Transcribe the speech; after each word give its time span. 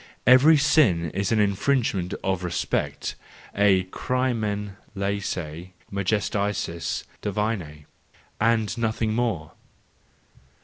Every 0.25 0.57
sin 0.57 1.11
is 1.11 1.31
an 1.31 1.39
infringement 1.39 2.15
of 2.23 2.43
respect, 2.43 3.13
a 3.53 3.83
crimen 3.83 4.77
lessee 4.95 5.73
majestatis 5.93 7.03
tihime 7.21 7.85
and 8.39 8.77
nothing 8.79 9.13
more! 9.13 9.51